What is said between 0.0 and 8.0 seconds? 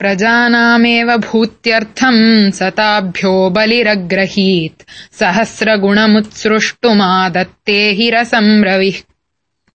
प्रजानामेव भूत्यर्थम् सताभ्यो बलिरग्रहीत्। सहस्रगुणमुत्सृष्टुमादत्ते